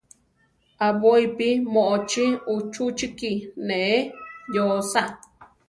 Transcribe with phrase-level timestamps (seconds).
[0.87, 3.31] Aʼbóipi moʼochí uchúchiki
[3.67, 3.95] neʼé
[4.53, 5.01] yóosa.